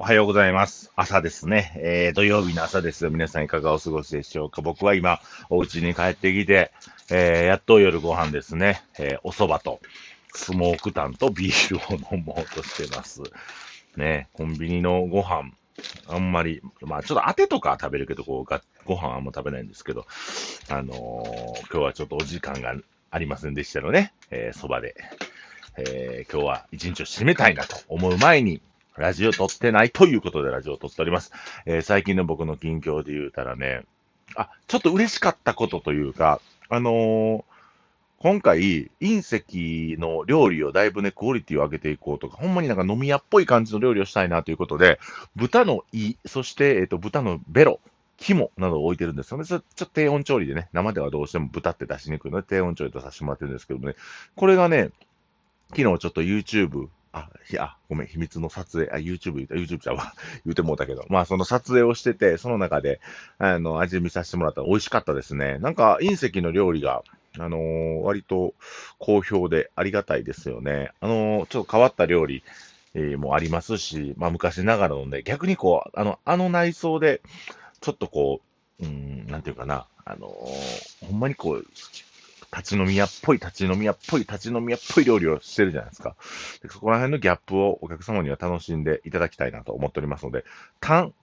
[0.00, 0.92] おはようございます。
[0.94, 1.72] 朝ですね。
[1.74, 3.10] えー、土曜日の朝ですよ。
[3.10, 5.18] 皆さんいかがお過ごしでしょうか僕は今、
[5.50, 6.70] お家に帰ってきて、
[7.10, 8.80] えー、やっと夜ご飯ですね。
[8.96, 9.80] えー、お蕎麦と、
[10.32, 13.22] スモークタンとビールを飲もうとしてます。
[13.96, 15.50] ね、コンビニのご飯、
[16.06, 20.06] あんまり、まあちょっと当てとか食べるけど、こうが、ご飯はあんま食べないんですけど、
[20.68, 22.72] あのー今日はちょっとお時間が
[23.10, 24.94] ありませんでしたので、えー、蕎麦で、
[25.76, 28.62] えー今日は一日を締めたいなと思う前に、
[28.98, 31.32] ラジオ撮ってないということでラジオ撮っております。
[31.66, 33.84] えー最近の僕の近況で言うたらね、
[34.34, 37.44] あ、ちょっと嬉しかったことというか、あのー
[38.20, 44.98] 今回、隕石の料理をだいぶね、クオリティを上げていこうとか、ほんまになんか飲み屋っぽい感じの料理をしたいなということで、
[45.36, 47.78] 豚の胃、そして、えっ、と、豚のベロ、
[48.16, 49.44] 肝などを置いてるんですよね。
[49.44, 53.94] ちょっと低温調理でね、生ではどうしても豚って出しにくいので、低温調理とさせてもらってるんですけどもね、
[54.34, 54.90] これがね、
[55.70, 63.00] 昨日ちょっと YouTube、あ、いや、ごめん、秘密の撮影、あ、YouTube 言った、YouTube ちゃうわ、 言うてもうたけど、まあその撮影をしてて、その中で、
[63.38, 65.58] あの、味見させてもらったら美味しかったですね。
[65.58, 67.02] なんか隕石の料理が、
[67.38, 68.54] あのー割と
[68.98, 70.90] 好評でありがたいですよね。
[71.00, 72.42] あのーちょっと変わった料理、
[72.94, 77.22] えーもありますし、まあ昔ながらのね、逆にこう、あの、あの内装で、
[77.80, 78.40] ちょっとこ
[78.80, 81.66] う、うん、なんていうかな、あのほんまにこう、
[82.54, 86.16] 立ち飲み屋っぽい、立ち飲み屋っぽい、立ち飲み屋っぽい料理をしてるじゃないですか。
[86.62, 90.44] でそこら辺のギャップをお客様には楽しんでいただきたいなと思っておりますので、
[90.80, 91.14] タン、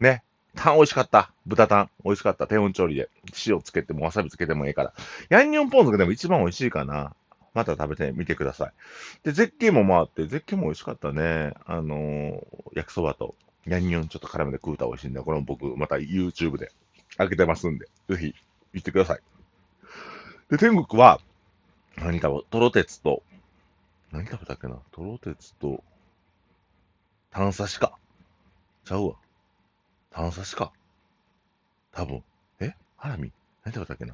[0.00, 0.22] ね、
[0.56, 1.32] タン美味しかった。
[1.46, 2.46] 豚タン美味しかった。
[2.46, 3.08] 低温調理で。
[3.46, 4.94] 塩つけてもわさびつけてもいいから。
[5.28, 7.14] ヤンニョンポン酢がでも一番美味しいかな。
[7.52, 8.72] また食べてみてください。
[9.24, 11.52] で、絶景も回って、絶景も美味しかったね。
[11.66, 12.40] あのー
[12.72, 13.34] 焼きそばと
[13.66, 16.70] ヤンニョンちょっと絡めて食うたら美味しいんで、これも僕また YouTube で
[17.16, 18.34] 開けてますんで、ぜひ
[18.72, 19.20] 行ってください。
[20.50, 21.20] で、天国は、
[21.96, 23.22] 何食べ、トロテツと、
[24.10, 24.78] 何食べたっけな？
[24.90, 25.84] トロテツと、
[27.30, 27.92] 炭刺しか。
[28.84, 29.12] ちゃうわ。
[30.10, 30.72] 炭刺しか。
[31.92, 32.24] 多分。
[32.58, 32.74] え？
[32.96, 33.30] ハラミ？
[33.64, 34.12] 何食べたっけな？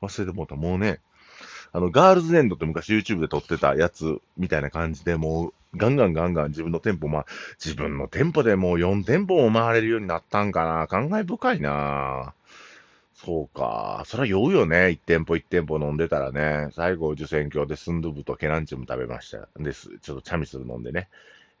[0.00, 0.54] 忘れてもうた。
[0.54, 1.00] もうね、
[1.72, 7.26] あの、ガールズエンドって昔 YouTube で撮ってたやつみたいな感じで、もう、ガンガンガンガン自分の店舗、まあ、
[7.58, 12.32] 自分の店舗でもう4店舗も回れるようになったんかな感慨深いな
[13.14, 14.02] そうか。
[14.06, 14.76] それは酔うよね。
[14.88, 16.68] 1店舗1店舗飲んでたらね。
[16.72, 19.48] 最後、受選挙でスンドゥブとケランチも食べました。
[19.56, 19.98] です。
[20.00, 21.08] ちょっとチャミスル飲んでね。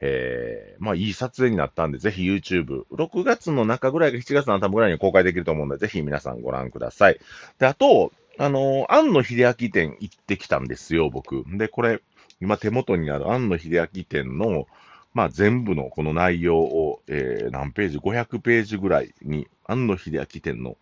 [0.00, 7.20] えー、まあいい撮影になったんで、ぜひ YouTube、6月の中ぐらいか7月の頭ぐらいに公開できると思うんで、ぜひ皆さんご覧ください。
[7.58, 11.44] で、あと、あの、庵野秀明店行ってきたんですよ、僕。
[11.56, 12.02] で、これ、
[12.40, 14.66] 今手元にある庵野秀明店の、
[15.14, 20.76] まあ全部のこの内容を、えー、何ページ ?500 ページぐらいに、庵野秀明店の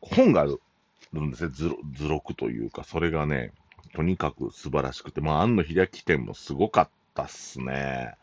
[0.00, 0.60] 本がある
[1.20, 1.50] んですね。
[1.52, 3.52] 図図録というか、それがね、
[3.94, 8.14] とにかく素晴らしくて、まあ、庵野秀明展もすごかったっすね。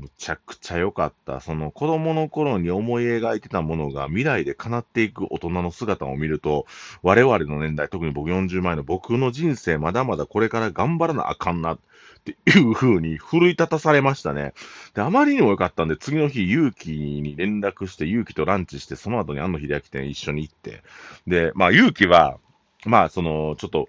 [0.00, 1.40] むちゃくちゃ良かった。
[1.40, 6.66] その子供の頃に思い描いてたものが未来で叶っていく大人の姿を見ると、
[7.02, 11.78] 我々の年代、特に僕40前の僕の人生まだまだこれから頑張らなあかんなっ
[12.24, 14.54] ていう風に奮い立たされましたね。
[14.94, 20.82] で、あまりにも良かったんで、次の日、勇気に連絡して、勇気とランチして、その後に庵野秀明店一緒に行って、
[21.26, 22.38] で、まあ、勇気は、
[22.86, 23.88] まあ、その、ちょっと、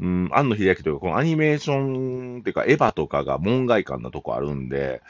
[0.00, 5.00] うん、庵野秀明というか、このアニメーションっていうか、エヴァとかが門外観なとこあるんで、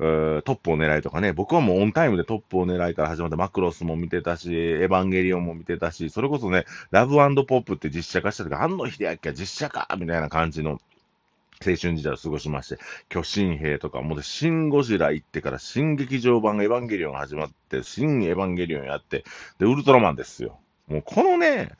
[0.00, 10.80] えートップを狙いとかね、僕はもうオンタイムでトップを狙いから始まって、マクロスも見てたし、エヴァンゲリオンも見てたし、それこそね、ラブポップって実写化した時、庵野秀明が実写化みたいな感じの、
[11.62, 12.78] 青春時代を過ごしまして、
[13.10, 19.24] 巨神兵とか、もうで、シン・ゴジラ行ってから、新劇場版エヴァンゲリオン始まって、新エヴァンゲリオンやって、
[19.58, 20.58] で、ウルトラマンですよ。
[20.88, 21.72] もうこのね、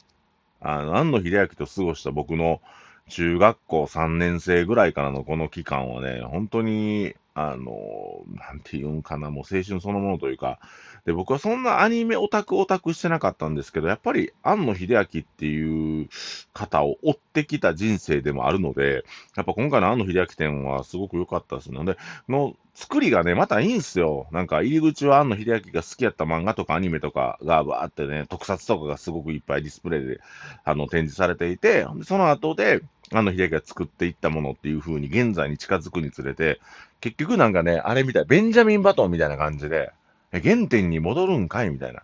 [0.61, 2.61] あの、庵野秀明と過ごした僕の
[3.09, 10.59] 中学校3年生ぐらいからのこの期間はね、本当に、あの、なんていうんかな、もう青春そのものというか、
[11.07, 16.09] で、僕はそんなアニメオタクオタクしてなかったんですけど、やっぱり庵野秀明っていう
[16.53, 19.05] 方を追ってきた人生でもあるので、
[19.37, 21.97] やっぱ今回の庵野秀明展はすごく良かったですので、
[22.29, 24.27] の作りがね、またいいんすよ。
[24.33, 30.21] なんか入り口は庵野秀明が好きやった漫画とかアニメとかがバーってね、特撮とかがすごくいっぱいディスプレイで
[30.65, 32.81] あの展示されていて、その後で
[33.13, 36.61] 庵野秀明が作っていったものっていう風に現在に近づくにつれて、
[37.01, 39.93] 結局なんかね、あれみたい、ベンジャミン・バトンみたいな感じで、
[40.33, 42.03] 原点に戻るんかいみたいな。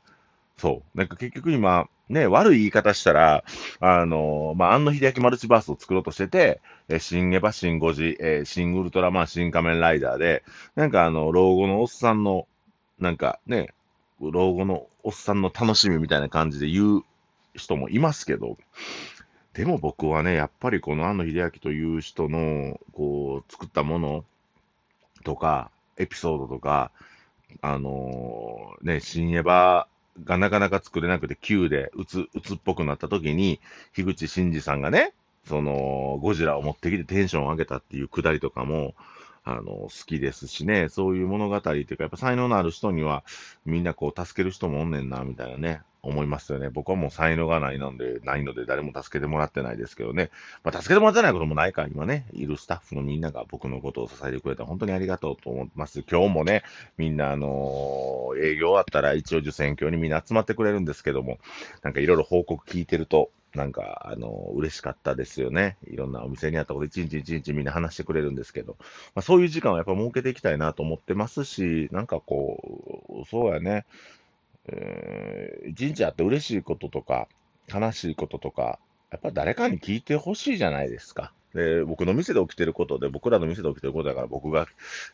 [0.58, 0.98] そう。
[0.98, 3.44] なんか結局今、ね、悪い言い方したら、
[3.80, 10.44] あのまあ、庵野秀明マルチバースを作ろうとしてて、え、新エヴァ、新ゴジ、えー新ウルトラマン、新仮面ライダーで、
[10.76, 12.46] なんかあの、老後のおっさんの、
[12.98, 13.74] なんかね、
[14.20, 17.02] 老後のおっさんの楽しみみたいな感じで言う
[17.54, 18.56] 人もいますけど、
[19.56, 24.24] でも僕はね、やっぱりこの庵野秀明という人の、こう、作ったもの
[25.24, 26.90] とか、エピソードとか、
[27.62, 29.86] あのー、ね、新エヴァ
[30.24, 33.58] がなかなか作れなくて Q でうつ、うつっぽくなった時に、
[33.94, 35.14] 樋口真嗣さんがね、
[35.48, 38.94] その、ゴジラを持ってきてテンションを上げたっていうくだりとかも、
[39.42, 43.24] あの、好きですしね、そういう物語っていうか、やっぱ才能のある人には、
[43.64, 46.70] みんなこう、助ける人もおんねんな、みたいなね、思いますよね。
[46.70, 50.30] 僕はもう才能がないので、ないので誰も助けてもらってないですけどね。
[50.64, 56.02] まあ、助けてもらってないこともないから、今ね、いるスタッフのみんなが僕のことを支えてくれた本当にありがとうと思います。
[56.08, 56.62] 今日もね、
[56.96, 61.38] みんなあのー、営業終わったら一応受選挙にみんな集まってくれるんですけども、
[61.82, 65.78] なんかいろいろ報告聞いてると、なんか、あの、嬉しかったですよね。
[65.90, 68.76] いろんなお店にあったこと一日一日みんな話してくれるんですけど、
[69.14, 73.86] まあ、そういう時間はやっぱ設けていきたいなと思ってますし、なんかこう、そうやね、
[74.68, 77.28] えー、一日あって嬉しいこととか、
[77.72, 78.78] 悲しいこととか、
[79.10, 81.32] やっぱ誰かに聞いてほしいじゃないですか。
[81.54, 84.66] で、僕の店で起きてることで、僕らの店で起きてることだから僕が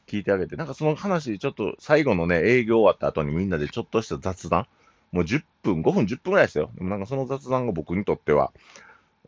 [0.07, 4.67] 聞いてあげて、なんかその話、ちょっと最後のね、営業終わった後にみんなでちょっとした雑談、
[5.13, 6.71] もう10分、5分、10分ぐらいですよ。
[6.75, 8.53] でもなんかその雑談が僕にとっては、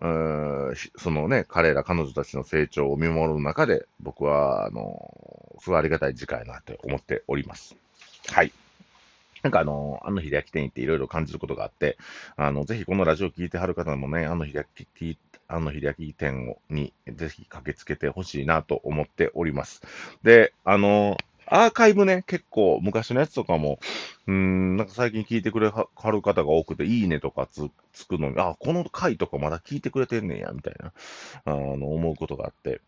[0.01, 7.77] うーんそのね、彼ら、彼女たちの成長を見守る中で、僕は、あの、すごいありがたい時間やなって思っております。
[8.29, 8.53] はい。
[9.45, 11.99] なんかあの、安野秀明店行っていろいろ感じることがあって、
[12.37, 14.67] あの、ぜひこのラジオを聞いてはる方もね、安野秀
[14.99, 15.15] 明、
[15.49, 19.83] 安野秀明店にぜひ駆けつけてほしいなと思っております。
[20.23, 23.79] で、あの、アーカイブね、結構昔のやつとかも、
[24.27, 30.95] うん、なんか最近聞いてくれはる方が多くて、いいねとかつつくのに、あ、この回とかまだ聞いてくれてんねんや、みたいな、
[31.45, 32.81] あの、思うことがあって、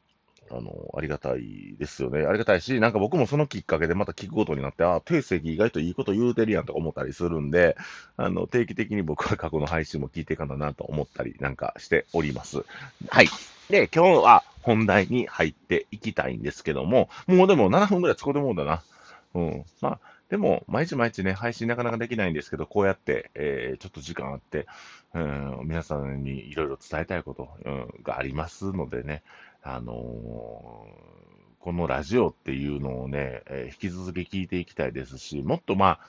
[0.51, 2.25] あの、ありがたいですよね。
[2.27, 7.77] ありがたいし、なんか僕もそのきっかけでまた聞くことになって、ああ、定石意外といいこと言うてるやんとか思ったりするんで、
[8.17, 12.65] あの、定期的に僕は過去の配信も聞いていかななと思ったりなんかしております。
[13.09, 13.29] はい。
[13.71, 18.83] で、今日は本題に入っていきたいんですけども、もうでも7分ぐらい使うてもんだな。
[19.35, 19.65] うん。
[19.81, 24.67] まあ、でも、毎日毎日ね、配信なかなかできないんですけど、こうやって、えー、ちょっと時間あって、
[25.15, 29.23] うん、皆さんにいろいろ伝えたいこと、うん、がありますのでね、
[29.69, 36.01] あのー、このラジオっていうのをね、え、引き続き聞いていきたいですし、もっとまあ、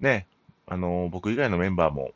[0.00, 0.26] ね、
[0.66, 2.10] あのー、僕以外のメンバーも、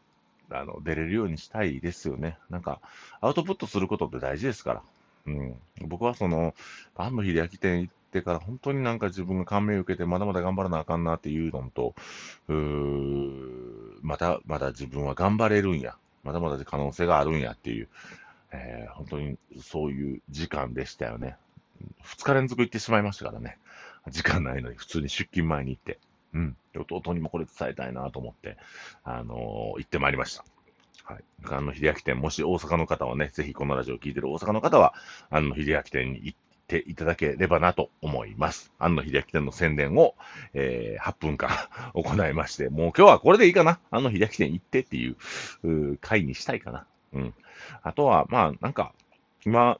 [0.51, 2.39] あの、出れるようにしたいですよね。
[2.51, 2.81] なんか、
[3.21, 4.83] アウトプットすることって大事ですから。
[5.27, 5.55] うん。
[5.83, 6.55] 僕はその、
[6.97, 11.95] 安野秀明店行ってから本当になんか自分が感銘を受けてまだまだ頑張らなあかんなっていうのと、
[12.49, 15.97] うーまだまだ自分は頑張れるんや。
[16.25, 17.89] まだまだ可能性があるんやっていう、
[18.53, 21.37] えー、本当にそういう時間でしたよね。
[22.05, 23.59] 2日連続行ってしまいましたからね。
[24.09, 25.99] 時間ないのに普通に出勤前に行って。
[26.35, 26.57] うん。
[26.77, 28.57] 弟にもこれ伝えたいなと思って、
[29.05, 30.45] あのー、行ってまいりました。
[31.05, 31.25] はい。
[31.45, 34.95] あの、秀明店、もし大阪の方はね、ぜひこのラジオを聞いてる大阪の方は、
[35.29, 36.39] あの、秀明店に行っ
[36.69, 38.73] ていただければなと思います。
[38.79, 40.15] 安野秀明店の宣伝を、
[40.55, 41.51] えー、8分間
[41.95, 43.81] 行いまして、もう今日はこれでいいかな。
[43.91, 45.17] 安野秀明店行ってっていう、
[45.65, 46.87] う回にしたいかな。
[47.13, 47.35] うん。
[47.83, 48.93] あとは、まあ、なんか、
[49.45, 49.79] 今、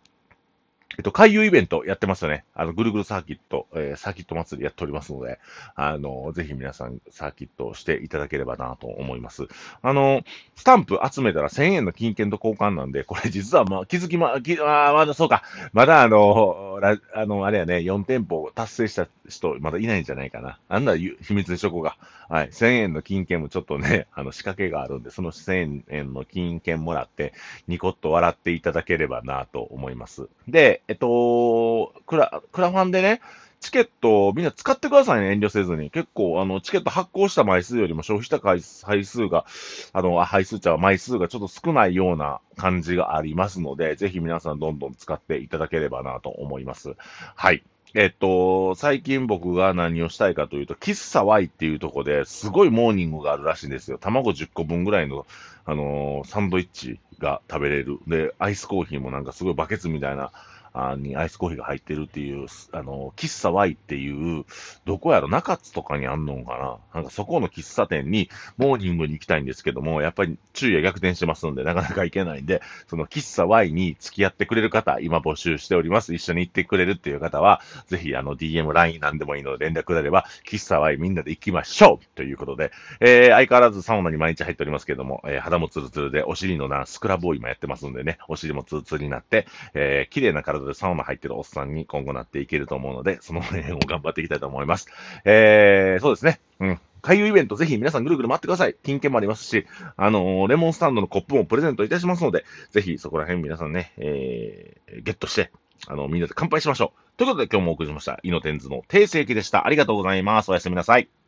[0.99, 2.45] えっと、回遊イベントやってますよね。
[2.53, 5.39] あの、ぐるぐるサーキット、えー、サーキット祭りやっておりますので、
[5.77, 9.47] あの、ぜひ皆さんサーキットをしていただければなと思います。
[9.83, 10.23] あの、
[10.57, 15.45] スタンプ集めたら1000円の金券と交換なんで、これ実はまあ、気づきま、きあまだそうか。
[15.73, 16.81] まだあの、
[17.15, 20.59] あの、あれやね、4店舗達成した人、まだいないんじゃないかな。
[20.69, 21.97] あんな秘密でしょ、こが。
[22.29, 22.49] はい。
[22.51, 27.33] 1000円の金券もちょっとね、 あの、仕掛けがあるんで、その1000円の金券もらって、
[27.67, 30.29] ニコッと笑っていただければなと思います。
[30.47, 33.21] で、えっと、クラ、クラファンでね、
[33.61, 35.91] チケットをみんな使ってくださいね、遠慮せずに。
[35.91, 39.45] 結構、あの、チケット発行した枚数よりも消費した回数が、
[39.93, 46.97] あの、配数ちゃう枚数がちょっと少ないような感じがありますので、ぜひ皆さんどんどん使っていただければなと思います。
[47.37, 47.63] はい。
[47.93, 53.99] えっと、最近僕が何をしたいかというと、喫茶 Y っていうとこですごいモーニングがあるらしいんですよ。
[53.99, 55.27] 卵10個分ぐらいの、
[55.67, 57.99] あのー、サンドイッチが食べれる。
[58.07, 60.31] で、アイスコーヒーもなんかすごいバケツみたいな
[60.73, 64.45] あにアイスコーヒーが入ってるっていう、あの、喫茶 Y っていう、
[64.85, 76.15] どこやろ、中津とかにあんのかななんかそこの喫茶店にモーニングに行きたいんですけども、やっぱり注意は逆転してますんで、なかなか行けないんで、その喫茶 Y に付き合ってくれる方、今募集しております。
[76.15, 94.87] 一緒に行ってくれるっていう方は、ぜひあの DM、LINE なんでもいいので連絡くれれば、喫茶 Y みんなで行きましょうということで、えー、相変わらずサウナに毎日入っておりますけども、えー、肌もツルツルで、お尻のな、スクラブを今やってますんでね、お尻もツルツルになって、えー、綺麗な体でサウナ入ってるおっさんに今後なっていけると思うので、その辺を頑張っていきたいと思います。
[95.25, 96.41] えー、そうですね。
[96.61, 96.81] うん。
[97.03, 98.77] 海遊イベントぜひ皆さんぐるぐる回ってください。
[98.83, 105.51] 金券もありますし、あのー、レモンスタンドのコップもプレゼントいたしますので、ぜひそこら辺皆さんね、えー、ゲットして、
[105.87, 107.17] あの、みんなで乾杯しましょう。
[107.17, 108.21] ということで今日もお送りしました。
[108.23, 109.67] イノテンズの定世記でした。
[109.67, 110.51] ありがとうございます。
[110.51, 111.20] おやすみなさい。